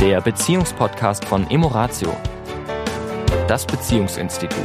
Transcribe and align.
der 0.00 0.22
Beziehungspodcast 0.22 1.26
von 1.26 1.50
Emoratio, 1.50 2.16
das 3.46 3.66
Beziehungsinstitut. 3.66 4.64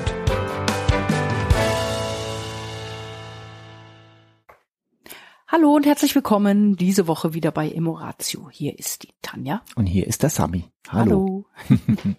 Hallo 5.45 5.75
und 5.75 5.85
herzlich 5.85 6.15
willkommen 6.15 6.77
diese 6.77 7.07
Woche 7.07 7.33
wieder 7.33 7.51
bei 7.51 7.69
Emoratio. 7.69 8.49
Hier 8.49 8.79
ist 8.79 9.03
die 9.03 9.13
Tanja. 9.21 9.61
Und 9.75 9.87
hier 9.87 10.07
ist 10.07 10.23
der 10.23 10.29
Sami. 10.29 10.71
Hallo. 10.87 11.45
Hallo. 11.67 11.75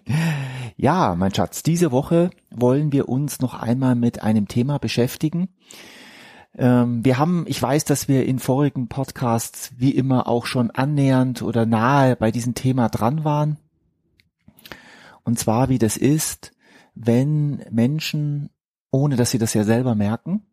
ja, 0.77 1.15
mein 1.15 1.33
Schatz, 1.33 1.63
diese 1.63 1.91
Woche 1.91 2.29
wollen 2.51 2.91
wir 2.91 3.09
uns 3.09 3.39
noch 3.39 3.55
einmal 3.55 3.95
mit 3.95 4.21
einem 4.21 4.47
Thema 4.47 4.77
beschäftigen. 4.77 5.49
Ähm, 6.57 7.05
wir 7.05 7.17
haben, 7.17 7.45
ich 7.47 7.61
weiß, 7.61 7.85
dass 7.85 8.07
wir 8.07 8.25
in 8.25 8.39
vorigen 8.39 8.87
Podcasts 8.87 9.71
wie 9.77 9.91
immer 9.91 10.27
auch 10.27 10.45
schon 10.45 10.71
annähernd 10.71 11.41
oder 11.41 11.65
nahe 11.65 12.15
bei 12.15 12.31
diesem 12.31 12.55
Thema 12.55 12.89
dran 12.89 13.23
waren. 13.23 13.57
Und 15.23 15.37
zwar, 15.37 15.69
wie 15.69 15.77
das 15.77 15.97
ist, 15.97 16.53
wenn 16.95 17.63
Menschen, 17.69 18.49
ohne 18.91 19.15
dass 19.15 19.31
sie 19.31 19.37
das 19.37 19.53
ja 19.53 19.63
selber 19.63 19.93
merken, 19.93 20.43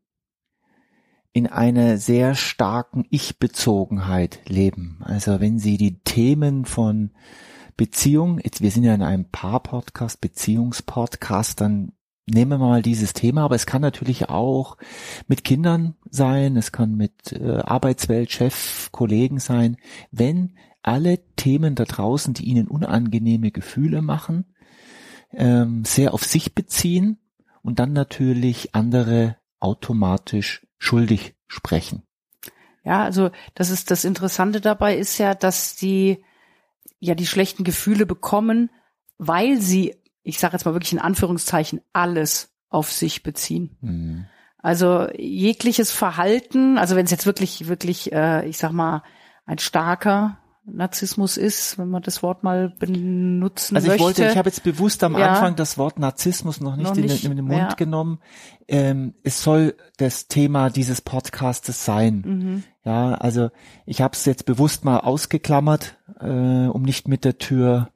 in 1.32 1.46
einer 1.48 1.96
sehr 1.98 2.34
starken 2.34 3.06
Ich-Bezogenheit 3.10 4.40
leben. 4.46 4.98
Also 5.00 5.40
wenn 5.40 5.58
sie 5.58 5.78
die 5.78 6.00
Themen 6.00 6.64
von 6.64 7.10
Beziehung, 7.76 8.38
jetzt, 8.38 8.60
wir 8.60 8.70
sind 8.70 8.84
ja 8.84 8.94
in 8.94 9.02
einem 9.02 9.24
Paar-Podcast, 9.24 10.20
Beziehungspodcast, 10.20 11.60
dann 11.60 11.92
nehmen 12.26 12.52
wir 12.52 12.58
mal 12.58 12.82
dieses 12.82 13.12
Thema, 13.12 13.44
aber 13.44 13.54
es 13.54 13.66
kann 13.66 13.82
natürlich 13.82 14.28
auch 14.28 14.76
mit 15.26 15.44
Kindern 15.44 15.94
sein, 16.10 16.56
es 16.56 16.72
kann 16.72 16.96
mit 16.96 17.32
äh, 17.32 17.58
Arbeitswelt, 17.58 18.32
Chef, 18.32 18.90
Kollegen 18.92 19.38
sein, 19.38 19.76
wenn 20.10 20.56
alle 20.82 21.18
Themen 21.36 21.74
da 21.74 21.84
draußen, 21.84 22.34
die 22.34 22.44
ihnen 22.44 22.68
unangenehme 22.68 23.50
Gefühle 23.50 24.02
machen, 24.02 24.54
ähm, 25.32 25.84
sehr 25.84 26.14
auf 26.14 26.24
sich 26.24 26.54
beziehen 26.54 27.18
und 27.62 27.78
dann 27.78 27.92
natürlich 27.92 28.74
andere 28.74 29.36
automatisch 29.60 30.66
schuldig 30.78 31.34
sprechen. 31.46 32.02
Ja, 32.84 33.02
also 33.02 33.30
das 33.54 33.70
ist 33.70 33.90
das 33.90 34.04
Interessante 34.04 34.60
dabei 34.60 34.96
ist 34.96 35.16
ja, 35.18 35.34
dass 35.34 35.74
die 35.74 36.22
ja 37.00 37.14
die 37.14 37.26
schlechten 37.26 37.64
Gefühle 37.64 38.04
bekommen, 38.04 38.70
weil 39.16 39.60
sie, 39.60 39.96
ich 40.24 40.38
sage 40.38 40.54
jetzt 40.54 40.64
mal 40.64 40.74
wirklich 40.74 40.92
in 40.92 40.98
Anführungszeichen, 40.98 41.80
alles 41.92 42.50
auf 42.68 42.90
sich 42.90 43.22
beziehen. 43.22 43.76
Mhm. 43.80 44.26
Also 44.58 45.06
jegliches 45.16 45.92
Verhalten, 45.92 46.78
also 46.78 46.96
wenn 46.96 47.04
es 47.04 47.10
jetzt 47.10 47.26
wirklich, 47.26 47.68
wirklich, 47.68 48.12
äh, 48.12 48.46
ich 48.48 48.58
sag 48.58 48.72
mal, 48.72 49.02
ein 49.46 49.58
starker 49.58 50.38
Narzissmus 50.66 51.36
ist, 51.36 51.76
wenn 51.76 51.88
man 51.90 52.00
das 52.02 52.22
Wort 52.22 52.42
mal 52.42 52.70
benutzen 52.78 53.76
Also 53.76 53.88
ich 53.88 53.90
möchte. 54.00 54.04
wollte, 54.04 54.26
ich 54.32 54.38
habe 54.38 54.48
jetzt 54.48 54.62
bewusst 54.62 55.04
am 55.04 55.18
Ja. 55.18 55.32
Anfang 55.32 55.56
das 55.56 55.76
Wort 55.76 55.98
Narzissmus 55.98 56.62
noch 56.62 56.76
nicht, 56.76 56.88
Noch 56.88 56.96
in, 56.96 57.02
nicht, 57.02 57.22
den, 57.24 57.32
in 57.32 57.36
den 57.36 57.44
Mund 57.46 57.58
ja. 57.58 57.74
genommen. 57.74 58.20
Ähm, 58.66 59.12
es 59.22 59.42
soll 59.42 59.74
das 59.98 60.26
Thema 60.28 60.70
dieses 60.70 61.02
Podcastes 61.02 61.84
sein. 61.84 62.22
mhm. 62.26 62.64
Ja, 62.86 63.14
also 63.14 63.50
ich 63.86 64.00
habe 64.00 64.14
es 64.14 64.24
jetzt 64.24 64.46
bewusst 64.46 64.84
mal 64.86 64.98
ausgeklammert, 65.00 65.98
äh, 66.20 66.26
um 66.26 66.82
nicht 66.82 67.08
mit 67.08 67.24
der 67.26 67.36
Tür 67.38 67.90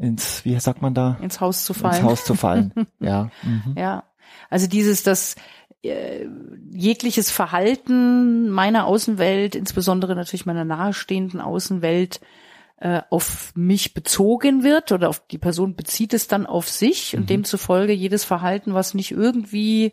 ins, 0.00 0.44
wie 0.44 0.58
sagt 0.60 0.82
man 0.82 0.94
da, 0.94 1.18
ins 1.20 1.40
Haus 1.40 1.64
zu 1.64 1.74
fallen. 1.74 1.96
ins 1.96 2.04
Haus 2.04 2.24
zu 2.24 2.34
fallen. 2.34 2.72
ja. 3.00 3.30
Mhm. 3.42 3.74
Ja, 3.76 4.04
also 4.50 4.66
dieses, 4.66 5.02
das 5.02 5.36
äh, 5.82 6.26
jegliches 6.72 7.30
Verhalten 7.30 8.50
meiner 8.50 8.86
Außenwelt, 8.86 9.54
insbesondere 9.54 10.14
natürlich 10.14 10.46
meiner 10.46 10.64
nahestehenden 10.64 11.40
Außenwelt, 11.40 12.20
äh, 12.80 13.02
auf 13.10 13.52
mich 13.56 13.94
bezogen 13.94 14.62
wird 14.62 14.92
oder 14.92 15.08
auf 15.08 15.26
die 15.26 15.38
Person 15.38 15.74
bezieht 15.74 16.14
es 16.14 16.28
dann 16.28 16.46
auf 16.46 16.68
sich 16.68 17.16
und 17.16 17.28
demzufolge 17.28 17.92
jedes 17.92 18.24
Verhalten, 18.24 18.72
was 18.72 18.94
nicht 18.94 19.10
irgendwie 19.10 19.92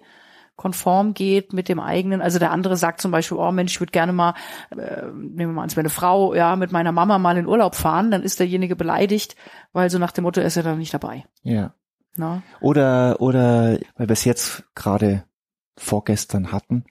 konform 0.56 1.14
geht 1.14 1.54
mit 1.54 1.68
dem 1.70 1.80
eigenen, 1.80 2.22
also 2.22 2.40
der 2.40 2.52
andere 2.52 2.78
sagt 2.78 3.02
zum 3.02 3.12
Beispiel, 3.12 3.38
oh 3.38 3.52
Mensch, 3.52 3.74
ich 3.74 3.82
würde 3.82 3.92
gerne 3.92 4.14
mal, 4.14 4.34
äh, 4.72 5.04
nehmen 5.06 5.38
wir 5.38 5.48
mal 5.48 5.64
an, 5.64 5.70
es 5.70 5.76
wäre 5.76 5.82
eine 5.82 5.90
Frau, 5.90 6.34
ja, 6.34 6.56
mit 6.56 6.72
meiner 6.72 6.92
Mama 6.92 7.18
mal 7.20 7.38
in 7.38 7.48
Urlaub 7.48 7.76
fahren, 7.76 8.12
dann 8.12 8.24
ist 8.24 8.40
derjenige 8.40 8.76
beleidigt, 8.76 9.36
weil 9.74 9.90
so 9.90 10.00
nach 10.00 10.12
dem 10.12 10.24
Motto, 10.24 10.40
er 10.40 10.48
ist 10.48 10.56
ja 10.56 10.64
dann 10.64 10.80
nicht 10.80 10.94
dabei. 10.94 11.26
ja. 11.44 11.74
Ne? 12.18 12.44
Oder, 12.62 13.20
oder, 13.20 13.78
weil 13.98 14.08
wir 14.08 14.14
es 14.14 14.24
jetzt 14.24 14.64
gerade 14.74 15.26
vorgestern 15.76 16.54
hatten, 16.54 16.86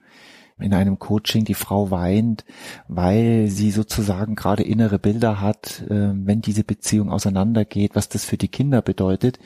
in 0.58 0.72
einem 0.72 0.98
Coaching, 0.98 1.44
die 1.44 1.54
Frau 1.54 1.90
weint, 1.90 2.44
weil 2.86 3.48
sie 3.48 3.70
sozusagen 3.70 4.36
gerade 4.36 4.62
innere 4.62 4.98
Bilder 4.98 5.40
hat, 5.40 5.82
äh, 5.88 6.12
wenn 6.14 6.42
diese 6.42 6.62
Beziehung 6.62 7.10
auseinandergeht, 7.10 7.94
was 7.94 8.08
das 8.08 8.24
für 8.24 8.36
die 8.36 8.48
Kinder 8.48 8.80
bedeutet. 8.80 9.38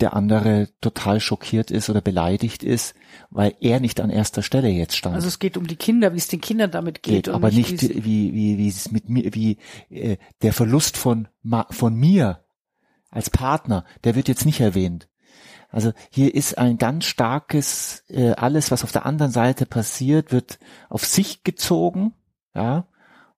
Der 0.00 0.12
andere 0.14 0.68
total 0.82 1.20
schockiert 1.20 1.70
ist 1.70 1.88
oder 1.88 2.02
beleidigt 2.02 2.62
ist, 2.62 2.94
weil 3.30 3.54
er 3.60 3.80
nicht 3.80 3.98
an 4.00 4.10
erster 4.10 4.42
Stelle 4.42 4.68
jetzt 4.68 4.94
stand. 4.94 5.14
Also 5.14 5.26
es 5.28 5.38
geht 5.38 5.56
um 5.56 5.66
die 5.66 5.76
Kinder, 5.76 6.12
wie 6.12 6.18
es 6.18 6.28
den 6.28 6.42
Kindern 6.42 6.70
damit 6.70 7.02
geht. 7.02 7.24
geht, 7.24 7.28
aber 7.30 7.50
nicht 7.50 7.80
wie 7.80 7.86
es- 7.86 8.04
wie 8.04 8.34
wie 8.34 8.58
wie 8.58 8.68
es 8.68 8.90
mit 8.90 9.08
mir 9.08 9.32
wie 9.34 9.56
äh, 9.88 10.18
der 10.42 10.52
Verlust 10.52 10.98
von 10.98 11.28
von 11.70 11.94
mir 11.94 12.44
als 13.10 13.30
Partner, 13.30 13.86
der 14.04 14.14
wird 14.16 14.28
jetzt 14.28 14.44
nicht 14.44 14.60
erwähnt. 14.60 15.08
Also 15.70 15.92
hier 16.10 16.34
ist 16.34 16.58
ein 16.58 16.76
ganz 16.76 17.06
starkes 17.06 18.04
äh, 18.08 18.32
alles, 18.32 18.70
was 18.70 18.84
auf 18.84 18.92
der 18.92 19.06
anderen 19.06 19.32
Seite 19.32 19.64
passiert, 19.64 20.30
wird 20.30 20.58
auf 20.90 21.06
sich 21.06 21.42
gezogen, 21.42 22.12
ja 22.54 22.86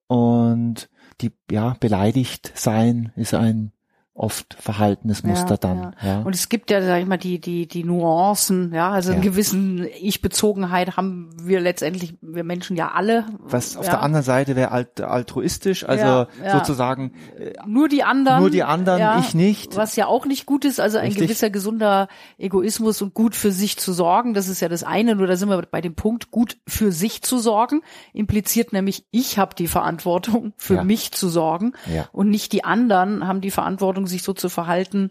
und 0.08 0.88
die 1.20 1.32
ja 1.50 1.76
beleidigt 1.78 2.52
sein 2.56 3.12
ist 3.16 3.34
ein 3.34 3.72
oft 4.18 4.56
verhaltenes 4.60 5.22
Muster 5.22 5.50
Ja, 5.52 5.56
dann. 5.56 5.96
Ja. 6.02 6.20
Und 6.22 6.34
es 6.34 6.48
gibt 6.48 6.70
ja, 6.70 6.82
sag 6.82 7.00
ich 7.00 7.06
mal, 7.06 7.16
die, 7.18 7.40
die, 7.40 7.66
die 7.68 7.84
Nuancen, 7.84 8.72
ja, 8.74 8.90
also 8.90 9.12
einen 9.12 9.22
Ja. 9.22 9.30
gewissen 9.30 9.86
Ich-Bezogenheit 10.00 10.96
haben 10.96 11.30
wir 11.42 11.60
letztendlich, 11.60 12.14
wir 12.20 12.42
Menschen 12.44 12.76
ja 12.76 12.90
alle. 12.92 13.26
was 13.38 13.76
auf 13.76 13.84
ja. 13.86 13.92
der 13.92 14.02
anderen 14.02 14.24
Seite 14.24 14.56
wäre 14.56 14.72
alt, 14.72 15.00
altruistisch, 15.00 15.88
also 15.88 16.04
Ja, 16.04 16.28
ja. 16.44 16.58
sozusagen 16.58 17.12
äh, 17.38 17.52
Nur 17.66 17.88
die 17.88 18.02
anderen. 18.02 18.40
nur 18.40 18.50
die 18.50 18.62
anderen, 18.64 18.98
ja, 19.00 19.20
ich 19.20 19.34
nicht. 19.34 19.76
Was 19.76 19.94
ja 19.96 20.06
auch 20.06 20.26
nicht 20.26 20.46
gut 20.46 20.64
ist, 20.64 20.80
also 20.80 20.98
ein 20.98 21.06
Richtig. 21.06 21.24
gewisser 21.28 21.50
gesunder 21.50 22.08
Egoismus 22.38 23.00
und 23.02 23.14
gut 23.14 23.34
für 23.36 23.52
sich 23.52 23.76
zu 23.78 23.92
sorgen, 23.92 24.34
das 24.34 24.48
ist 24.48 24.60
ja 24.60 24.68
das 24.68 24.82
eine, 24.82 25.14
nur 25.14 25.26
da 25.26 25.36
sind 25.36 25.48
wir 25.48 25.62
bei 25.70 25.80
dem 25.80 25.94
Punkt, 25.94 26.30
gut 26.30 26.56
für 26.66 26.92
sich 26.92 27.22
zu 27.22 27.38
sorgen, 27.38 27.82
impliziert 28.12 28.72
nämlich, 28.72 29.04
ich 29.10 29.38
habe 29.38 29.54
die 29.54 29.68
Verantwortung, 29.68 30.52
für 30.56 30.74
Ja. 30.76 30.84
mich 30.84 31.12
zu 31.12 31.28
sorgen 31.28 31.72
Ja. 31.92 32.08
und 32.12 32.28
nicht 32.30 32.52
die 32.52 32.64
anderen 32.64 33.26
haben 33.26 33.40
die 33.40 33.50
Verantwortung, 33.50 34.06
sich 34.08 34.22
so 34.22 34.32
zu 34.32 34.48
verhalten, 34.48 35.10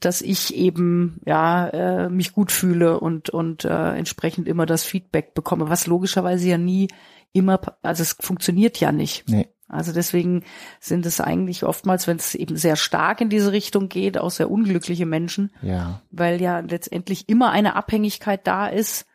dass 0.00 0.22
ich 0.22 0.54
eben 0.54 1.20
ja 1.26 1.68
äh, 1.68 2.08
mich 2.08 2.32
gut 2.32 2.52
fühle 2.52 3.00
und 3.00 3.30
und 3.30 3.64
äh, 3.64 3.92
entsprechend 3.94 4.48
immer 4.48 4.66
das 4.66 4.84
Feedback 4.84 5.34
bekomme, 5.34 5.68
was 5.68 5.86
logischerweise 5.86 6.48
ja 6.48 6.58
nie 6.58 6.88
immer, 7.32 7.60
also 7.82 8.02
es 8.02 8.16
funktioniert 8.20 8.78
ja 8.80 8.92
nicht. 8.92 9.28
Nee. 9.28 9.48
Also 9.68 9.92
deswegen 9.92 10.44
sind 10.78 11.04
es 11.04 11.20
eigentlich 11.20 11.64
oftmals, 11.64 12.06
wenn 12.06 12.18
es 12.18 12.34
eben 12.34 12.56
sehr 12.56 12.76
stark 12.76 13.20
in 13.20 13.28
diese 13.28 13.50
Richtung 13.50 13.88
geht, 13.88 14.18
auch 14.18 14.30
sehr 14.30 14.50
unglückliche 14.50 15.06
Menschen, 15.06 15.50
Ja. 15.62 16.02
weil 16.10 16.40
ja 16.40 16.60
letztendlich 16.60 17.28
immer 17.28 17.50
eine 17.50 17.74
Abhängigkeit 17.74 18.46
da 18.46 18.66
ist 18.68 19.06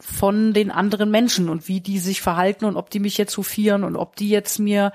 von 0.00 0.52
den 0.54 0.70
anderen 0.70 1.10
Menschen 1.10 1.48
und 1.48 1.68
wie 1.68 1.80
die 1.80 1.98
sich 1.98 2.22
verhalten 2.22 2.64
und 2.64 2.76
ob 2.76 2.90
die 2.90 3.00
mich 3.00 3.18
jetzt 3.18 3.36
hofieren 3.36 3.84
und 3.84 3.96
ob 3.96 4.16
die 4.16 4.30
jetzt 4.30 4.58
mir 4.58 4.92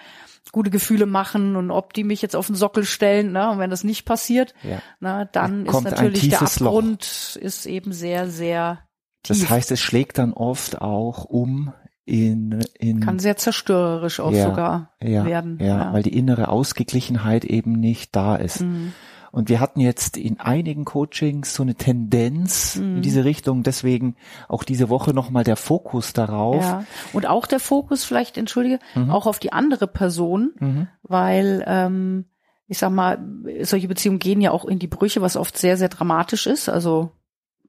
gute 0.55 0.69
Gefühle 0.69 1.05
machen 1.05 1.57
und 1.57 1.69
ob 1.69 1.91
die 1.91 2.05
mich 2.05 2.21
jetzt 2.21 2.33
auf 2.33 2.47
den 2.47 2.55
Sockel 2.55 2.85
stellen, 2.85 3.33
ne? 3.33 3.51
Und 3.51 3.59
wenn 3.59 3.69
das 3.69 3.83
nicht 3.83 4.05
passiert, 4.05 4.53
Ja. 4.63 4.81
na, 5.01 5.25
dann 5.25 5.65
Da 5.65 5.71
ist 5.77 5.83
natürlich 5.83 6.29
der 6.29 6.39
tiefes 6.39 6.61
Loch. 6.61 6.77
Abgrund 6.77 7.37
ist 7.41 7.65
eben 7.65 7.91
sehr, 7.91 8.29
sehr 8.29 8.79
tief. 9.23 9.41
Das 9.41 9.49
heißt, 9.49 9.71
es 9.71 9.81
schlägt 9.81 10.17
dann 10.17 10.31
oft 10.31 10.81
auch 10.81 11.25
um 11.25 11.73
in, 12.05 12.63
in 12.79 13.01
kann 13.01 13.19
sehr 13.19 13.35
zerstörerisch 13.35 14.21
auch 14.21 14.31
Ja, 14.31 14.45
sogar 14.45 14.91
ja, 15.03 15.25
werden. 15.25 15.59
Ja, 15.59 15.91
weil 15.91 16.03
die 16.03 16.15
innere 16.17 16.47
Ausgeglichenheit 16.47 17.43
eben 17.43 17.73
nicht 17.73 18.15
da 18.15 18.37
ist. 18.37 18.61
Mhm. 18.61 18.93
Und 19.35 19.49
wir 19.49 19.59
hatten 19.59 19.81
jetzt 19.81 20.15
in 20.15 20.39
einigen 20.39 20.85
Coachings 20.85 21.53
so 21.53 21.61
eine 21.63 21.75
Tendenz 21.75 22.77
Mhm. 22.77 22.95
in 22.97 23.01
diese 23.01 23.25
Richtung. 23.25 23.63
Deswegen 23.63 24.15
auch 24.47 24.63
diese 24.63 24.87
Woche 24.89 25.13
nochmal 25.13 25.43
der 25.43 25.57
Fokus 25.57 26.13
darauf. 26.13 26.63
Ja. 26.63 26.85
Und 27.11 27.27
auch 27.27 27.45
der 27.45 27.59
Fokus 27.59 28.05
vielleicht, 28.05 28.37
entschuldige, 28.37 28.79
Mhm. 28.95 29.11
auch 29.11 29.27
auf 29.27 29.39
die 29.39 29.51
andere 29.51 29.87
Person, 29.87 30.53
Mhm. 30.59 30.87
weil 31.03 31.63
ähm, 31.67 32.25
ich 32.67 32.77
sag 32.77 32.91
mal, 32.91 33.19
solche 33.63 33.87
Beziehungen 33.89 34.19
gehen 34.19 34.39
ja 34.41 34.51
auch 34.51 34.63
in 34.65 34.79
die 34.79 34.87
Brüche, 34.87 35.21
was 35.21 35.35
oft 35.35 35.57
sehr, 35.57 35.75
sehr 35.77 35.89
dramatisch 35.89 36.47
ist. 36.47 36.69
Also 36.69 37.11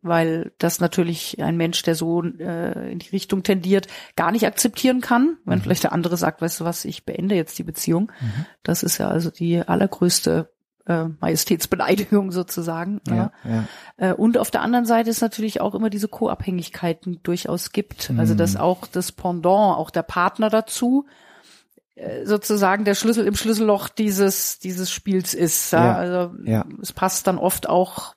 weil 0.03 0.53
das 0.59 0.79
natürlich 0.79 1.43
ein 1.43 1.57
Mensch, 1.57 1.83
der 1.83 1.97
so 1.97 2.23
äh, 2.23 2.93
in 2.93 3.01
die 3.01 3.09
Richtung 3.09 3.43
tendiert, 3.43 3.89
gar 4.15 4.31
nicht 4.31 4.47
akzeptieren 4.47 5.01
kann. 5.01 5.37
Wenn 5.45 5.61
vielleicht 5.61 5.83
der 5.83 5.93
andere 5.93 6.17
sagt, 6.17 6.41
weißt 6.43 6.61
du 6.61 6.65
was, 6.65 6.85
ich 6.85 7.05
beende 7.05 7.35
jetzt 7.35 7.59
die 7.59 7.65
Beziehung. 7.65 8.13
Das 8.63 8.85
ist 8.85 8.99
ja 8.99 9.09
also 9.09 9.31
die 9.31 9.61
allergrößte 9.61 10.49
äh, 10.87 11.07
Majestätsbeleidigung 11.21 12.33
sozusagen. 12.33 13.01
Ja, 13.09 13.33
ja. 13.45 13.65
Äh, 13.97 14.13
Und 14.15 14.39
auf 14.39 14.51
der 14.51 14.63
anderen 14.63 14.87
Seite 14.87 15.11
ist 15.11 15.21
natürlich 15.21 15.61
auch 15.61 15.75
immer 15.75 15.91
diese 15.91 16.09
Co-Abhängigkeiten 16.09 17.21
durchaus 17.23 17.73
gibt. 17.73 18.13
Also 18.17 18.35
dass 18.35 18.57
auch 18.57 18.87
das 18.87 19.13
Pendant, 19.13 19.77
auch 19.79 19.91
der 19.91 20.03
Partner 20.05 20.49
dazu 20.51 21.07
äh, 21.95 22.25
sozusagen 22.25 22.85
der 22.85 22.95
Schlüssel 22.95 23.27
im 23.27 23.35
Schlüsselloch 23.35 23.89
dieses 23.89 24.59
dieses 24.59 24.91
Spiels 24.91 25.35
ist. 25.35 25.73
Ja? 25.73 25.85
Ja, 25.85 25.95
Also 25.97 26.35
es 26.83 26.93
passt 26.93 27.27
dann 27.27 27.39
oft 27.39 27.69
auch 27.69 28.15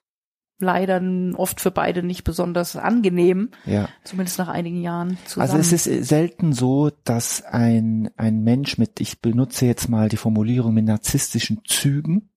leider 0.62 1.02
oft 1.38 1.62
für 1.62 1.72
beide 1.72 2.04
nicht 2.04 2.26
besonders 2.26 2.76
angenehm, 2.76 3.52
Ja. 3.66 3.88
zumindest 4.04 4.38
nach 4.40 4.50
einigen 4.50 4.82
Jahren 4.82 5.18
zusammen. 5.26 5.50
Also 5.52 5.58
es 5.58 5.72
ist 5.88 6.08
selten 6.08 6.52
so, 6.52 6.92
dass 7.06 7.42
ein, 7.46 8.10
ein 8.18 8.44
Mensch 8.44 8.78
mit, 8.78 9.00
ich 9.00 9.22
benutze 9.22 9.66
jetzt 9.66 9.88
mal 9.88 10.10
die 10.10 10.18
Formulierung 10.18 10.74
mit 10.74 10.84
narzisstischen 10.84 11.62
Zügen, 11.66 12.30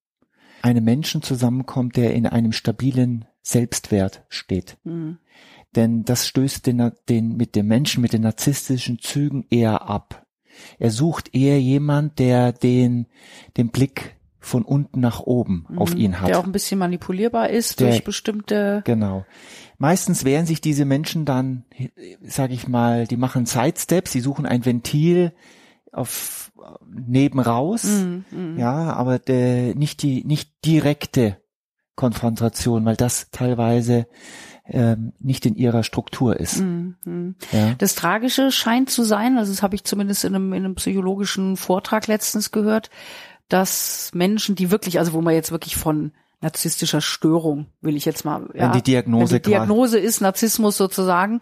einem 0.63 0.85
Menschen 0.85 1.23
zusammenkommt, 1.23 1.97
der 1.97 2.15
in 2.15 2.27
einem 2.27 2.53
stabilen 2.53 3.25
Selbstwert 3.43 4.25
steht. 4.29 4.77
Hm. 4.85 5.19
Denn 5.75 6.05
das 6.05 6.27
stößt 6.29 6.67
den, 6.67 6.93
den, 7.09 7.37
mit 7.37 7.57
dem 7.57 7.67
Menschen 7.67 8.03
mit 8.03 8.13
den 8.13 8.23
narzisstischen 8.23 8.99
Zügen 8.99 9.47
eher 9.51 9.89
ab. 9.89 10.27
Er 10.79 10.91
sucht 10.91 11.35
eher 11.35 11.61
jemand, 11.61 12.19
der 12.19 12.53
den, 12.53 13.07
den 13.57 13.69
Blick 13.71 14.17
von 14.39 14.63
unten 14.65 15.01
nach 15.01 15.21
oben 15.21 15.67
auf 15.77 15.95
Mhm. 15.95 16.01
ihn 16.01 16.21
hat. 16.21 16.29
Der 16.29 16.39
auch 16.41 16.45
ein 16.45 16.53
bisschen 16.53 16.79
manipulierbar 16.79 17.49
ist 17.51 17.81
Der- 17.81 17.89
durch 17.89 18.05
bestimmte 18.05 18.83
Genau. 18.85 19.25
Meistens 19.79 20.25
wehren 20.25 20.47
sich 20.47 20.61
diese 20.61 20.85
Menschen 20.85 21.25
dann, 21.25 21.65
sage 22.23 22.53
ich 22.55 22.69
mal, 22.69 23.07
die 23.07 23.17
machen 23.17 23.47
Sidesteps, 23.47 24.13
sie 24.13 24.21
suchen 24.21 24.45
ein 24.45 24.65
Ventil 24.67 25.33
auf 25.93 26.53
neben 26.89 27.39
raus, 27.39 27.85
Mhm, 27.85 28.25
mhm. 28.31 28.59
ja, 28.59 28.93
aber 28.95 29.19
der, 29.19 29.75
nicht 29.75 30.03
die 30.03 30.25
nicht 30.25 30.51
direkte 30.65 31.37
Konfrontation, 31.95 32.85
weil 32.85 32.97
das 32.97 33.29
teilweise 33.31 34.07
ähm, 34.67 35.13
nicht 35.19 35.45
in 35.45 35.55
ihrer 35.55 35.83
Struktur 35.83 36.39
ist. 36.39 36.61
Mhm, 36.61 36.97
mhm. 37.05 37.35
Ja. 37.53 37.75
Das 37.79 37.95
Tragische 37.95 38.51
scheint 38.51 38.91
zu 38.91 39.03
sein, 39.03 39.37
also 39.37 39.53
das 39.53 39.63
habe 39.63 39.75
ich 39.75 39.85
zumindest 39.85 40.25
in 40.25 40.35
einem, 40.35 40.53
in 40.53 40.65
einem 40.65 40.75
psychologischen 40.77 41.57
Vortrag 41.57 42.07
letztens 42.07 42.51
gehört, 42.53 42.89
dass 43.49 44.11
Menschen, 44.15 44.55
die 44.55 44.71
wirklich, 44.71 44.99
also 44.99 45.13
wo 45.13 45.21
man 45.21 45.35
jetzt 45.35 45.53
wirklich 45.53 45.77
von 45.77 46.13
narzisstischer 46.41 47.01
Störung, 47.01 47.67
will 47.81 47.97
ich 47.97 48.05
jetzt 48.05 48.25
mal, 48.25 48.49
ja, 48.55 48.67
Wenn 48.67 48.73
die 48.73 48.83
Diagnose 48.83 49.35
wenn 49.35 49.43
die 49.43 49.51
Diagnose 49.51 49.99
ist 49.99 50.21
Narzissmus 50.21 50.77
sozusagen, 50.77 51.41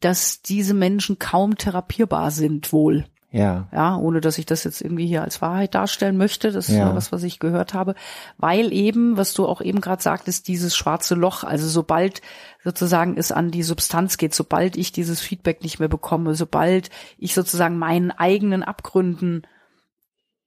dass 0.00 0.42
diese 0.42 0.74
Menschen 0.74 1.18
kaum 1.18 1.56
therapierbar 1.56 2.30
sind 2.30 2.72
wohl. 2.72 3.06
Ja. 3.30 3.68
Ja, 3.72 3.96
ohne 3.96 4.22
dass 4.22 4.38
ich 4.38 4.46
das 4.46 4.64
jetzt 4.64 4.80
irgendwie 4.80 5.06
hier 5.06 5.22
als 5.22 5.42
Wahrheit 5.42 5.74
darstellen 5.74 6.16
möchte. 6.16 6.50
Das 6.50 6.68
ist 6.70 6.76
Ja. 6.76 6.94
was, 6.94 7.12
was 7.12 7.22
ich 7.22 7.38
gehört 7.38 7.74
habe. 7.74 7.94
Weil 8.38 8.72
eben, 8.72 9.18
was 9.18 9.34
du 9.34 9.46
auch 9.46 9.60
eben 9.60 9.82
gerade 9.82 10.02
sagtest, 10.02 10.48
dieses 10.48 10.74
schwarze 10.74 11.14
Loch, 11.14 11.44
also 11.44 11.68
sobald 11.68 12.22
sozusagen 12.64 13.18
es 13.18 13.30
an 13.30 13.50
die 13.50 13.62
Substanz 13.62 14.16
geht, 14.16 14.34
sobald 14.34 14.76
ich 14.78 14.92
dieses 14.92 15.20
Feedback 15.20 15.62
nicht 15.62 15.78
mehr 15.78 15.88
bekomme, 15.88 16.34
sobald 16.34 16.88
ich 17.18 17.34
sozusagen 17.34 17.76
meinen 17.78 18.12
eigenen 18.12 18.62
Abgründen 18.62 19.42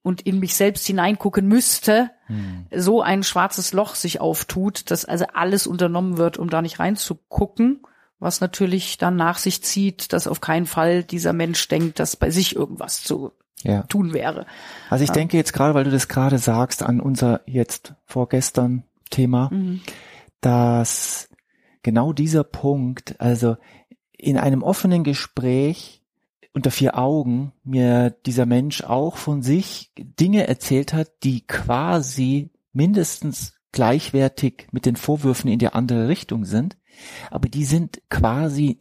und 0.01 0.21
in 0.21 0.39
mich 0.39 0.55
selbst 0.55 0.85
hineingucken 0.87 1.47
müsste, 1.47 2.09
Hm. 2.25 2.65
so 2.75 3.03
ein 3.03 3.21
schwarzes 3.21 3.73
Loch 3.73 3.93
sich 3.93 4.19
auftut, 4.21 4.89
dass 4.89 5.05
also 5.05 5.25
alles 5.33 5.67
unternommen 5.67 6.17
wird, 6.17 6.39
um 6.39 6.49
da 6.49 6.63
nicht 6.63 6.79
reinzugucken, 6.79 7.81
was 8.21 8.39
natürlich 8.39 8.97
dann 8.97 9.17
nach 9.17 9.37
sich 9.37 9.61
zieht, 9.63 10.13
dass 10.13 10.27
auf 10.27 10.39
keinen 10.39 10.67
Fall 10.67 11.03
dieser 11.03 11.33
Mensch 11.33 11.67
denkt, 11.67 11.99
dass 11.99 12.15
bei 12.15 12.29
sich 12.29 12.55
irgendwas 12.55 13.03
zu 13.03 13.31
Ja. 13.63 13.83
tun 13.83 14.13
wäre. 14.13 14.45
Also 14.89 15.03
ich 15.03 15.09
denke 15.11 15.37
jetzt 15.37 15.53
gerade, 15.53 15.73
weil 15.73 15.83
du 15.83 15.91
das 15.91 16.07
gerade 16.07 16.37
sagst, 16.37 16.81
an 16.83 16.99
unser 17.01 17.41
jetzt 17.45 17.93
vorgestern 18.05 18.83
Thema, 19.09 19.49
Mhm. 19.51 19.81
dass 20.39 21.29
genau 21.83 22.13
dieser 22.13 22.43
Punkt, 22.43 23.15
also 23.19 23.57
in 24.17 24.37
einem 24.37 24.63
offenen 24.63 25.03
Gespräch 25.03 26.01
unter 26.53 26.69
vier 26.71 26.97
Augen 26.97 27.53
mir 27.63 28.09
dieser 28.25 28.45
Mensch 28.45 28.83
auch 28.83 29.17
von 29.17 29.41
sich 29.41 29.91
Dinge 29.97 30.47
erzählt 30.47 30.93
hat, 30.93 31.09
die 31.23 31.41
quasi 31.47 32.49
mindestens 32.73 33.53
gleichwertig 33.71 34.67
mit 34.71 34.85
den 34.85 34.95
Vorwürfen 34.95 35.49
in 35.49 35.59
die 35.59 35.69
andere 35.69 36.07
Richtung 36.07 36.45
sind, 36.45 36.77
aber 37.29 37.47
die 37.49 37.65
sind 37.65 38.01
quasi 38.09 38.77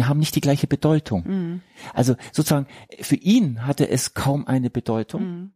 haben 0.00 0.18
nicht 0.18 0.34
die 0.34 0.40
gleiche 0.40 0.66
Bedeutung. 0.66 1.22
Mhm. 1.26 1.62
Also 1.94 2.16
sozusagen 2.32 2.66
für 3.00 3.14
ihn 3.16 3.64
hatte 3.66 3.88
es 3.88 4.12
kaum 4.14 4.46
eine 4.46 4.70
Bedeutung, 4.70 5.22
Mhm. 5.22 5.52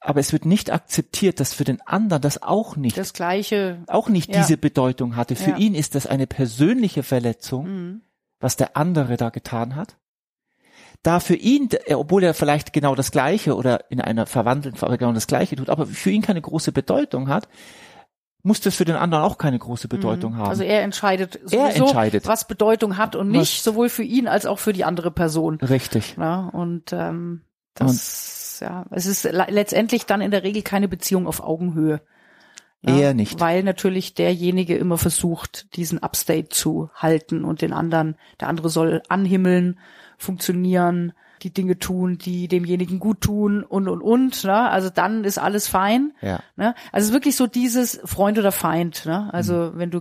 aber 0.00 0.20
es 0.20 0.32
wird 0.32 0.46
nicht 0.46 0.70
akzeptiert, 0.72 1.40
dass 1.40 1.52
für 1.52 1.64
den 1.64 1.80
anderen 1.82 2.22
das 2.22 2.42
auch 2.42 2.76
nicht 2.76 2.96
Das 2.96 3.12
gleiche. 3.12 3.82
auch 3.88 4.08
nicht 4.08 4.30
Ja. 4.32 4.40
diese 4.40 4.56
Bedeutung 4.56 5.16
hatte. 5.16 5.36
Für 5.36 5.50
Ja. 5.50 5.56
ihn 5.56 5.74
ist 5.74 5.94
das 5.94 6.06
eine 6.06 6.26
persönliche 6.26 7.02
Verletzung, 7.02 7.66
Mhm. 7.66 8.00
was 8.40 8.56
der 8.56 8.76
andere 8.76 9.16
da 9.16 9.30
getan 9.30 9.74
hat. 9.76 9.96
Da 11.04 11.20
für 11.20 11.36
ihn, 11.36 11.68
obwohl 11.94 12.24
er 12.24 12.34
vielleicht 12.34 12.72
genau 12.72 12.94
das 12.96 13.10
Gleiche 13.12 13.54
oder 13.54 13.88
in 13.90 14.00
einer 14.00 14.26
verwandelten 14.26 14.76
Form 14.78 14.96
genau 14.96 15.12
das 15.12 15.26
Gleiche 15.28 15.54
tut, 15.54 15.68
aber 15.70 15.86
für 15.86 16.10
ihn 16.10 16.22
keine 16.22 16.40
große 16.40 16.72
Bedeutung 16.72 17.28
hat, 17.28 17.46
muss 18.42 18.60
das 18.60 18.74
für 18.74 18.84
den 18.86 18.96
anderen 18.96 19.22
auch 19.24 19.38
keine 19.38 19.58
große 19.58 19.86
Bedeutung 19.86 20.36
haben. 20.36 20.48
Also 20.48 20.64
er 20.64 20.82
entscheidet 20.82 21.38
Er 21.52 21.76
entscheidet. 21.76 22.26
was 22.26 22.46
Bedeutung 22.48 22.96
hat 22.96 23.16
und 23.16 23.28
nicht, 23.28 23.40
Was- 23.58 23.64
sowohl 23.64 23.88
für 23.90 24.02
ihn 24.02 24.28
als 24.28 24.46
auch 24.46 24.58
für 24.58 24.72
die 24.72 24.84
andere 24.84 25.10
Person. 25.10 25.56
Richtig. 25.60 26.16
Ja, 26.18 26.48
und 26.52 26.92
ähm, 26.92 27.42
das, 27.74 28.58
ja, 28.60 28.86
es 28.90 29.06
ist 29.06 29.24
le- 29.24 29.46
letztendlich 29.50 30.06
dann 30.06 30.20
in 30.22 30.30
der 30.30 30.42
Regel 30.42 30.62
keine 30.62 30.88
Beziehung 30.88 31.26
auf 31.26 31.42
Augenhöhe. 31.42 32.00
Ja, 32.82 32.96
Eher 32.98 33.14
nicht. 33.14 33.40
Weil 33.40 33.62
natürlich 33.62 34.14
derjenige 34.14 34.76
immer 34.76 34.98
versucht, 34.98 35.74
diesen 35.76 36.02
Upstate 36.02 36.50
zu 36.50 36.90
halten 36.94 37.44
und 37.44 37.62
den 37.62 37.72
anderen, 37.72 38.16
der 38.40 38.48
andere 38.48 38.68
soll 38.68 39.02
anhimmeln, 39.08 39.78
funktionieren, 40.18 41.12
die 41.42 41.52
Dinge 41.52 41.78
tun, 41.78 42.16
die 42.16 42.48
demjenigen 42.48 42.98
gut 42.98 43.20
tun 43.20 43.62
und 43.64 43.86
und 43.88 44.00
und. 44.00 44.44
Ne? 44.44 44.54
Also 44.70 44.88
dann 44.88 45.24
ist 45.24 45.38
alles 45.38 45.68
fein. 45.68 46.12
Ja. 46.22 46.40
Ne? 46.56 46.74
Also 46.90 47.04
es 47.04 47.08
ist 47.08 47.12
wirklich 47.12 47.36
so 47.36 47.46
dieses 47.46 48.00
Freund 48.04 48.38
oder 48.38 48.50
Feind. 48.52 49.04
Ne? 49.04 49.28
Also 49.32 49.54
Mhm. 49.54 49.78
wenn 49.78 49.90
du 49.90 50.00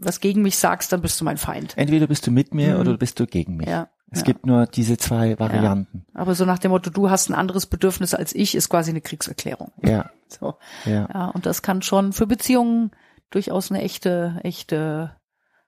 was 0.00 0.20
gegen 0.20 0.40
mich 0.42 0.56
sagst, 0.56 0.92
dann 0.92 1.02
bist 1.02 1.20
du 1.20 1.24
mein 1.24 1.36
Feind. 1.36 1.74
Entweder 1.76 2.06
bist 2.06 2.26
du 2.26 2.30
mit 2.30 2.54
mir 2.54 2.74
Mhm. 2.74 2.80
oder 2.80 2.96
bist 2.96 3.20
du 3.20 3.26
gegen 3.26 3.56
mich. 3.56 3.68
Ja, 3.68 3.88
Es 4.10 4.20
ja. 4.20 4.24
gibt 4.24 4.46
nur 4.46 4.64
diese 4.66 4.96
zwei 4.96 5.38
Varianten. 5.38 6.06
Aber 6.14 6.34
so 6.34 6.46
nach 6.46 6.58
dem 6.58 6.70
Motto, 6.70 6.88
du 6.88 7.10
hast 7.10 7.28
ein 7.28 7.34
anderes 7.34 7.66
Bedürfnis 7.66 8.14
als 8.14 8.34
ich, 8.34 8.54
ist 8.54 8.70
quasi 8.70 8.90
eine 8.90 9.00
Kriegserklärung. 9.02 9.72
Ja. 9.84 10.10
So. 10.30 10.56
Ja. 10.84 11.08
Ja, 11.12 11.26
und 11.28 11.46
das 11.46 11.62
kann 11.62 11.80
schon 11.80 12.12
für 12.12 12.26
Beziehungen 12.26 12.90
durchaus 13.30 13.70
eine 13.70 13.80
echte, 13.82 14.38
echte 14.42 15.16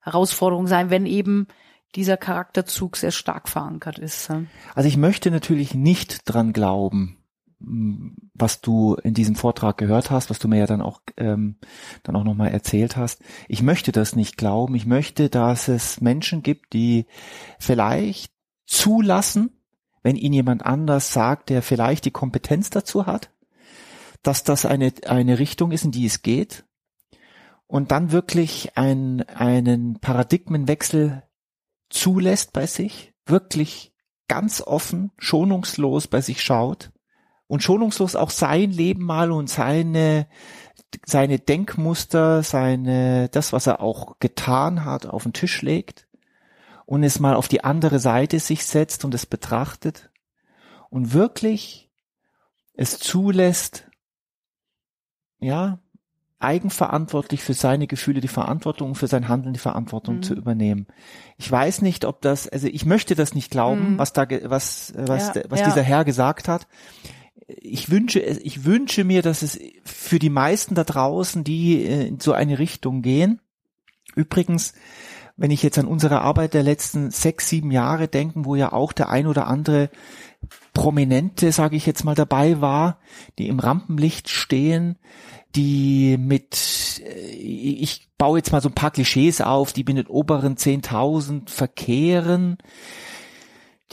Herausforderung 0.00 0.66
sein, 0.66 0.90
wenn 0.90 1.06
eben 1.06 1.46
dieser 1.94 2.16
Charakterzug 2.16 2.96
sehr 2.96 3.10
stark 3.10 3.48
verankert 3.48 3.98
ist. 3.98 4.30
Also 4.74 4.88
ich 4.88 4.96
möchte 4.96 5.30
natürlich 5.30 5.74
nicht 5.74 6.20
dran 6.24 6.52
glauben, 6.52 7.18
m, 7.60 8.16
was 8.34 8.60
du 8.60 8.94
in 8.94 9.14
diesem 9.14 9.34
Vortrag 9.34 9.78
gehört 9.78 10.10
hast, 10.10 10.30
was 10.30 10.38
du 10.38 10.48
mir 10.48 10.58
ja 10.58 10.66
dann 10.66 10.82
auch 10.82 11.00
ähm, 11.16 11.56
dann 12.02 12.16
auch 12.16 12.24
nochmal 12.24 12.50
erzählt 12.50 12.96
hast. 12.96 13.22
Ich 13.48 13.62
möchte 13.62 13.92
das 13.92 14.16
nicht 14.16 14.36
glauben. 14.36 14.74
Ich 14.74 14.86
möchte, 14.86 15.28
dass 15.28 15.68
es 15.68 16.00
Menschen 16.00 16.42
gibt, 16.42 16.72
die 16.72 17.06
vielleicht 17.58 18.32
zulassen, 18.66 19.50
wenn 20.02 20.16
ihnen 20.16 20.34
jemand 20.34 20.64
anders 20.64 21.12
sagt, 21.12 21.50
der 21.50 21.62
vielleicht 21.62 22.04
die 22.04 22.10
Kompetenz 22.10 22.70
dazu 22.70 23.06
hat, 23.06 23.30
dass 24.22 24.44
das 24.44 24.64
eine 24.64 24.92
eine 25.06 25.38
Richtung 25.38 25.72
ist, 25.72 25.84
in 25.84 25.90
die 25.90 26.06
es 26.06 26.22
geht, 26.22 26.64
und 27.66 27.92
dann 27.92 28.10
wirklich 28.10 28.76
ein, 28.76 29.22
einen 29.28 30.00
Paradigmenwechsel 30.00 31.22
zulässt 31.90 32.52
bei 32.52 32.66
sich, 32.66 33.12
wirklich 33.26 33.92
ganz 34.28 34.60
offen, 34.60 35.10
schonungslos 35.18 36.06
bei 36.06 36.20
sich 36.20 36.42
schaut 36.42 36.92
und 37.46 37.62
schonungslos 37.62 38.16
auch 38.16 38.30
sein 38.30 38.70
Leben 38.70 39.04
mal 39.04 39.32
und 39.32 39.50
seine 39.50 40.28
seine 41.06 41.38
Denkmuster, 41.38 42.42
seine 42.42 43.28
das 43.28 43.52
was 43.52 43.66
er 43.66 43.80
auch 43.80 44.18
getan 44.18 44.84
hat, 44.84 45.06
auf 45.06 45.22
den 45.24 45.32
Tisch 45.32 45.62
legt 45.62 46.08
und 46.86 47.04
es 47.04 47.20
mal 47.20 47.34
auf 47.34 47.48
die 47.48 47.62
andere 47.62 47.98
Seite 47.98 48.40
sich 48.40 48.64
setzt 48.66 49.04
und 49.04 49.14
es 49.14 49.26
betrachtet 49.26 50.10
und 50.88 51.12
wirklich 51.12 51.90
es 52.74 52.98
zulässt, 52.98 53.88
ja, 55.38 55.78
eigenverantwortlich 56.40 57.42
für 57.42 57.54
seine 57.54 57.86
Gefühle 57.86 58.20
die 58.20 58.28
Verantwortung, 58.28 58.94
für 58.94 59.06
sein 59.06 59.28
Handeln 59.28 59.52
die 59.52 59.60
Verantwortung 59.60 60.16
Mhm. 60.16 60.22
zu 60.22 60.34
übernehmen. 60.34 60.86
Ich 61.36 61.50
weiß 61.50 61.82
nicht, 61.82 62.04
ob 62.04 62.20
das, 62.22 62.48
also 62.48 62.66
ich 62.66 62.84
möchte 62.86 63.14
das 63.14 63.34
nicht 63.34 63.50
glauben, 63.50 63.92
Mhm. 63.92 63.98
was 63.98 64.12
da, 64.12 64.26
was, 64.44 64.90
äh, 64.90 65.04
was, 65.06 65.34
Ja, 65.34 65.42
was 65.48 65.60
ja. 65.60 65.66
dieser 65.66 65.82
Herr 65.82 66.04
gesagt 66.04 66.48
hat. 66.48 66.66
Ich 67.46 67.90
wünsche 67.90 68.20
ich 68.20 68.64
wünsche 68.64 69.04
mir, 69.04 69.22
dass 69.22 69.42
es 69.42 69.58
für 69.84 70.18
die 70.18 70.30
meisten 70.30 70.74
da 70.74 70.84
draußen, 70.84 71.44
die 71.44 71.84
äh, 71.84 72.06
in 72.08 72.20
so 72.20 72.32
eine 72.32 72.58
Richtung 72.58 73.02
gehen. 73.02 73.40
Übrigens, 74.14 74.72
wenn 75.36 75.50
ich 75.50 75.62
jetzt 75.62 75.78
an 75.78 75.86
unsere 75.86 76.20
Arbeit 76.20 76.54
der 76.54 76.62
letzten 76.62 77.10
sechs, 77.10 77.48
sieben 77.48 77.70
Jahre 77.70 78.08
denken, 78.08 78.44
wo 78.44 78.56
ja 78.56 78.72
auch 78.72 78.92
der 78.92 79.08
ein 79.08 79.26
oder 79.26 79.46
andere 79.46 79.90
Prominente, 80.74 81.52
sage 81.52 81.76
ich 81.76 81.86
jetzt 81.86 82.04
mal, 82.04 82.14
dabei 82.14 82.60
war, 82.60 82.98
die 83.38 83.48
im 83.48 83.58
Rampenlicht 83.58 84.28
stehen, 84.28 84.96
die 85.54 86.16
mit, 86.18 87.02
äh, 87.04 87.30
ich 87.32 88.08
baue 88.18 88.38
jetzt 88.38 88.52
mal 88.52 88.60
so 88.60 88.68
ein 88.68 88.74
paar 88.74 88.90
Klischees 88.90 89.40
auf, 89.40 89.72
die 89.72 89.84
mit 89.84 89.96
den 89.96 90.06
oberen 90.06 90.56
10.000 90.56 91.48
verkehren, 91.50 92.58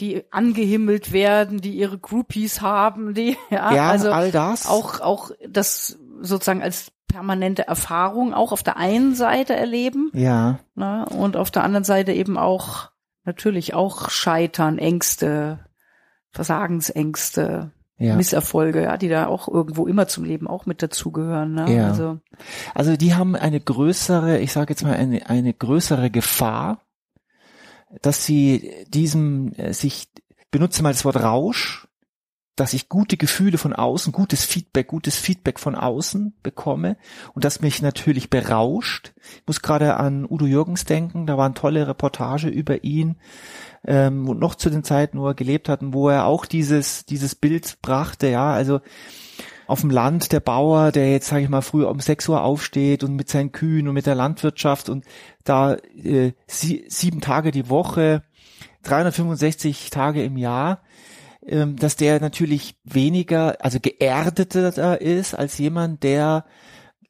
die 0.00 0.22
angehimmelt 0.30 1.12
werden, 1.12 1.60
die 1.60 1.72
ihre 1.76 1.98
Groupies 1.98 2.60
haben, 2.60 3.14
die 3.14 3.36
ja, 3.50 3.74
Ja, 3.74 3.90
also 3.90 4.12
all 4.12 4.30
das. 4.30 4.66
auch 4.66 5.00
auch 5.00 5.32
das 5.48 5.98
sozusagen 6.20 6.62
als 6.62 6.92
permanente 7.08 7.66
Erfahrung 7.66 8.34
auch 8.34 8.52
auf 8.52 8.62
der 8.62 8.76
einen 8.76 9.14
Seite 9.14 9.56
erleben 9.56 10.10
Ja, 10.14 10.58
ne, 10.74 11.06
und 11.06 11.36
auf 11.36 11.50
der 11.50 11.64
anderen 11.64 11.84
Seite 11.84 12.12
eben 12.12 12.36
auch 12.36 12.90
natürlich 13.24 13.74
auch 13.74 14.10
Scheitern, 14.10 14.78
Ängste, 14.78 15.60
Versagensängste, 16.30 17.72
ja. 17.98 18.16
Misserfolge, 18.16 18.82
ja, 18.82 18.96
die 18.96 19.08
da 19.08 19.26
auch 19.26 19.48
irgendwo 19.48 19.86
immer 19.86 20.06
zum 20.06 20.24
Leben 20.24 20.46
auch 20.46 20.66
mit 20.66 20.82
dazugehören. 20.82 21.54
Ne? 21.54 21.76
Ja. 21.76 21.88
Also 21.88 22.18
Also 22.74 22.96
die 22.96 23.14
haben 23.14 23.34
eine 23.34 23.60
größere, 23.60 24.38
ich 24.38 24.52
sage 24.52 24.72
jetzt 24.72 24.84
mal 24.84 24.94
eine, 24.94 25.28
eine 25.28 25.52
größere 25.52 26.10
Gefahr, 26.10 26.80
dass 28.02 28.24
sie 28.24 28.72
diesem 28.88 29.52
äh, 29.54 29.72
sich 29.72 30.08
benutze 30.50 30.82
mal 30.82 30.92
das 30.92 31.04
Wort 31.04 31.16
Rausch, 31.16 31.87
dass 32.60 32.72
ich 32.72 32.88
gute 32.88 33.16
Gefühle 33.16 33.56
von 33.56 33.72
außen, 33.72 34.12
gutes 34.12 34.44
Feedback, 34.44 34.88
gutes 34.88 35.16
Feedback 35.16 35.60
von 35.60 35.74
außen 35.74 36.34
bekomme 36.42 36.96
und 37.34 37.44
das 37.44 37.60
mich 37.60 37.82
natürlich 37.82 38.30
berauscht. 38.30 39.12
Ich 39.36 39.42
muss 39.46 39.62
gerade 39.62 39.96
an 39.96 40.26
Udo 40.28 40.46
Jürgens 40.46 40.84
denken, 40.84 41.26
da 41.26 41.38
war 41.38 41.46
eine 41.46 41.54
tolle 41.54 41.86
Reportage 41.86 42.48
über 42.48 42.82
ihn 42.82 43.16
ähm, 43.86 44.28
und 44.28 44.40
noch 44.40 44.56
zu 44.56 44.70
den 44.70 44.82
Zeiten, 44.82 45.20
wo 45.20 45.28
er 45.28 45.34
gelebt 45.34 45.68
hat 45.68 45.82
und 45.82 45.94
wo 45.94 46.08
er 46.08 46.26
auch 46.26 46.46
dieses 46.46 47.06
dieses 47.06 47.36
Bild 47.36 47.78
brachte, 47.80 48.28
ja, 48.28 48.52
also 48.52 48.80
auf 49.68 49.82
dem 49.82 49.90
Land 49.90 50.32
der 50.32 50.40
Bauer, 50.40 50.90
der 50.90 51.12
jetzt, 51.12 51.28
sage 51.28 51.42
ich 51.42 51.48
mal, 51.50 51.60
früh 51.60 51.84
um 51.84 52.00
6 52.00 52.28
Uhr 52.30 52.42
aufsteht 52.42 53.04
und 53.04 53.14
mit 53.14 53.28
seinen 53.28 53.52
Kühen 53.52 53.86
und 53.86 53.94
mit 53.94 54.06
der 54.06 54.14
Landwirtschaft 54.14 54.88
und 54.88 55.04
da 55.44 55.74
äh, 55.74 56.32
sie, 56.46 56.86
sieben 56.88 57.20
Tage 57.20 57.50
die 57.50 57.68
Woche, 57.68 58.22
365 58.82 59.90
Tage 59.90 60.24
im 60.24 60.38
Jahr, 60.38 60.80
dass 61.40 61.96
der 61.96 62.20
natürlich 62.20 62.76
weniger, 62.84 63.56
also 63.64 63.78
geerdeter 63.80 65.00
ist 65.00 65.34
als 65.34 65.58
jemand, 65.58 66.02
der 66.02 66.44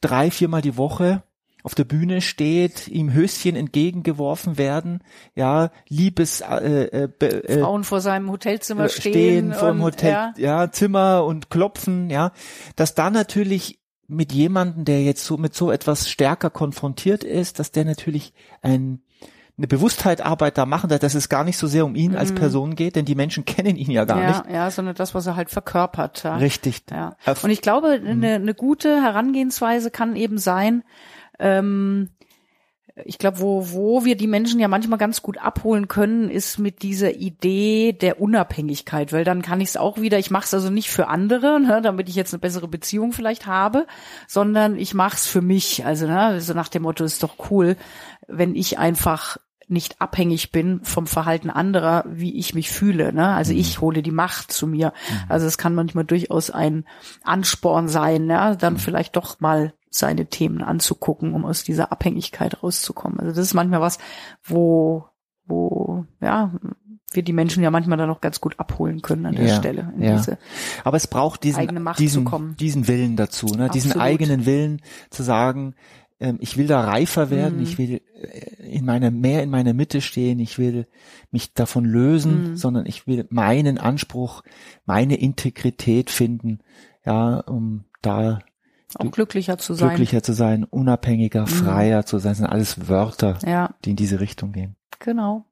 drei, 0.01 0.31
viermal 0.31 0.63
die 0.63 0.77
Woche 0.77 1.23
auf 1.65 1.75
der 1.75 1.85
Bühne 1.85 2.21
steht, 2.21 2.89
ihm 2.89 3.13
Höschen 3.13 3.57
entgegengeworfen 3.57 4.59
werden, 4.59 5.03
ja, 5.35 5.71
Liebes 5.89 6.41
äh, 6.41 6.85
äh, 6.85 7.09
äh, 7.21 7.61
Frauen 7.61 7.85
vor 7.85 8.01
seinem 8.01 8.31
Hotelzimmer 8.31 8.85
äh, 8.85 8.89
stehen, 8.89 9.53
vor 9.53 9.73
dem 9.73 9.83
Hotel, 9.83 10.13
ja, 10.13 10.33
ja. 10.37 10.73
Zimmer 10.73 11.25
und 11.25 11.51
klopfen, 11.51 12.11
ja, 12.11 12.33
dass 12.77 12.95
da 12.95 13.11
natürlich 13.11 13.81
mit 14.07 14.33
jemandem, 14.33 14.85
der 14.85 15.03
jetzt 15.03 15.25
so 15.25 15.37
mit 15.37 15.55
so 15.55 15.71
etwas 15.71 16.09
stärker 16.09 16.49
konfrontiert 16.49 17.25
ist, 17.25 17.59
dass 17.59 17.73
der 17.73 17.85
natürlich 17.85 18.33
ein 18.63 19.03
eine 19.59 19.67
Bewusstheit 19.67 20.25
Arbeit 20.25 20.57
da 20.57 20.67
machen, 20.67 20.89
dass 20.89 21.15
es 21.15 21.29
gar 21.29 21.43
nicht 21.45 21.59
so 21.59 21.67
sehr 21.67 21.85
um 21.85 21.97
ihn 21.97 22.17
als 22.17 22.33
Person 22.33 22.77
geht, 22.77 22.95
denn 22.97 23.05
die 23.05 23.17
Menschen 23.17 23.45
kennen 23.45 23.77
ihn 23.77 23.91
ja 23.91 24.05
gar 24.05 24.17
Mhm. 24.17 24.23
ja, 24.23 24.29
nicht. 24.29 24.51
ja, 24.51 24.71
sondern 24.71 24.95
das, 24.95 25.15
was 25.15 25.27
er 25.27 25.37
halt 25.37 25.51
verkörpert. 25.51 26.23
Ja. 26.23 26.37
Richtig. 26.37 26.83
Ja. 26.91 27.17
Und 27.43 27.51
ich 27.51 27.61
glaube, 27.61 28.01
eine, 28.05 28.35
eine 28.35 28.55
gute 28.55 29.03
Herangehensweise 29.03 29.91
kann 29.91 30.15
eben 30.17 30.39
sein, 30.39 30.85
ähm, 31.41 32.11
ich 33.05 33.19
glaube, 33.19 33.41
wo, 33.41 33.71
wo 33.73 34.05
wir 34.05 34.17
die 34.17 34.27
Menschen 34.27 34.59
ja 34.61 34.69
manchmal 34.69 34.99
ganz 34.99 35.23
gut 35.23 35.39
abholen 35.39 35.89
können, 35.89 36.31
ist 36.31 36.59
mit 36.59 36.83
dieser 36.83 37.15
Idee 37.15 37.93
der 37.93 38.21
Unabhängigkeit, 38.21 39.13
weil 39.13 39.25
dann 39.25 39.43
kann 39.43 39.61
ich 39.61 39.69
es 39.69 39.77
auch 39.77 40.01
wieder, 40.01 40.19
ich 40.19 40.31
mache 40.31 40.45
es 40.45 40.55
also 40.55 40.71
nicht 40.71 40.91
für 40.91 41.09
andere, 41.09 41.61
ne, 41.61 41.81
damit 41.83 42.09
ich 42.09 42.17
jetzt 42.17 42.33
eine 42.33 42.41
bessere 42.41 42.69
Beziehung 42.69 43.13
vielleicht 43.13 43.47
habe, 43.47 43.87
sondern 44.27 44.77
ich 44.77 44.95
mache 44.95 45.17
es 45.17 45.27
für 45.27 45.43
mich. 45.43 45.85
Also 45.85 46.07
ne, 46.07 46.41
so 46.41 46.55
nach 46.55 46.69
dem 46.69 46.83
Motto 46.83 47.05
ist 47.05 47.23
doch 47.23 47.51
cool, 47.51 47.77
wenn 48.27 48.57
ich 48.57 48.79
einfach 48.79 49.39
nicht 49.69 50.01
abhängig 50.01 50.51
bin 50.53 50.81
vom 50.83 51.07
Verhalten 51.07 51.51
anderer, 51.51 52.05
wie 52.09 52.39
ich 52.39 52.55
mich 52.55 52.71
fühle. 52.71 53.13
Ne? 53.13 53.29
Also 53.29 53.53
ich 53.53 53.81
hole 53.81 54.03
die 54.03 54.11
Macht 54.11 54.51
zu 54.53 54.67
mir. 54.67 54.93
Also 55.29 55.47
es 55.47 55.59
kann 55.59 55.75
manchmal 55.75 56.05
durchaus 56.05 56.51
ein 56.51 56.85
Ansporn 57.23 57.89
sein, 57.89 58.29
ja? 58.29 58.55
dann 58.55 58.79
vielleicht 58.79 59.17
doch 59.17 59.41
mal 59.41 59.75
seine 59.91 60.27
Themen 60.27 60.63
anzugucken, 60.63 61.33
um 61.35 61.45
aus 61.45 61.65
dieser 61.65 61.93
Abhängigkeit 61.93 62.63
rauszukommen. 62.63 63.19
Also 63.21 63.33
das 63.33 63.47
ist 63.47 63.55
manchmal 63.55 63.81
was, 63.81 63.99
wo, 64.45 65.07
wo, 65.47 66.05
ja, 66.21 66.53
wir 67.13 67.23
die 67.23 67.33
Menschen 67.33 67.63
ja 67.63 67.71
manchmal 67.71 67.97
dann 67.97 68.11
auch 68.11 68.21
ganz 68.21 68.41
gut 68.41 68.59
abholen 68.59 69.01
können 69.01 69.25
an 69.25 69.35
der 69.35 69.47
Ja, 69.47 69.57
Stelle. 69.57 69.93
Ja. 69.99 70.23
Aber 70.85 70.97
es 70.99 71.07
braucht 71.07 71.43
diesen, 71.43 71.59
eigene 71.61 71.81
Macht 71.81 71.97
zu 71.97 72.03
diesen, 72.03 72.25
kommen. 72.27 72.55
diesen 72.61 72.87
Willen 72.87 73.17
dazu, 73.17 73.47
ne? 73.47 73.71
diesen 73.71 73.99
eigenen 73.99 74.45
Willen 74.45 74.83
zu 75.09 75.23
sagen, 75.23 75.75
ähm, 76.21 76.37
ich 76.41 76.57
will 76.59 76.67
da 76.67 76.83
reifer 76.83 77.31
werden, 77.31 77.57
Mhm. 77.59 77.63
ich 77.63 77.79
will 77.79 78.03
in 78.59 78.85
meiner, 78.85 79.11
mehr 79.11 79.43
in 79.43 79.51
meiner 79.51 79.75
Mitte 79.75 80.01
stehen, 80.01 80.39
ich 80.41 80.59
will 80.59 80.87
mich 81.31 81.55
davon 81.55 81.85
lösen, 81.85 82.51
Mhm. 82.51 82.57
sondern 82.57 82.87
ich 82.87 83.07
will 83.07 83.27
meinen 83.31 83.79
Anspruch, 83.79 84.43
meine 84.87 85.17
Integrität 85.17 86.11
finden, 86.11 86.59
ja, 87.07 87.41
um 87.41 87.85
da 88.03 88.41
auch 88.97 89.11
glücklicher 89.11 89.59
zu 89.59 89.75
sein. 89.75 89.89
glücklicher 89.91 90.23
zu 90.23 90.33
sein, 90.33 90.65
unabhängiger, 90.65 91.47
freier 91.47 92.07
zu 92.07 92.19
sein. 92.19 92.31
Das 92.31 92.39
sind 92.39 92.47
alles 92.47 92.89
Wörter, 92.89 93.39
Ja, 93.47 93.75
die 93.85 93.91
in 93.91 93.97
diese 93.97 94.19
Richtung 94.21 94.53
gehen. 94.53 94.77
genau. 94.99 95.45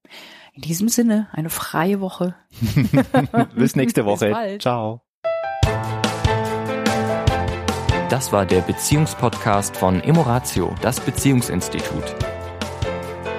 In 0.54 0.62
diesem 0.62 0.88
Sinne, 0.88 1.28
eine 1.32 1.50
freie 1.50 2.00
Woche. 2.00 2.34
Bis 3.56 3.76
nächste 3.76 4.04
Bis 4.04 4.10
Woche. 4.10 4.30
bald. 4.30 4.62
Ciao. 4.62 5.02
Das 8.08 8.32
war 8.32 8.46
der 8.46 8.60
Beziehungspodcast 8.62 9.76
von 9.76 10.00
Emoratio, 10.00 10.74
das 10.80 10.98
Beziehungsinstitut. 11.00 12.04